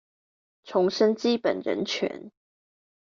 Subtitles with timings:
[0.63, 2.31] 重申基本人權